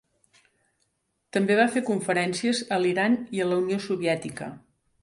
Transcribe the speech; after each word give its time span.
També 1.37 1.57
va 1.61 1.67
fer 1.75 1.85
conferències 1.91 2.65
a 2.79 2.81
l'Iran 2.87 3.21
i 3.39 3.45
a 3.47 3.51
la 3.53 3.65
Unió 3.67 3.83
Soviètica. 3.91 4.55